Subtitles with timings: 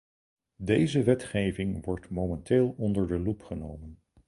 [0.55, 3.99] Deze wetgeving wordt momenteel onder de loep genomen.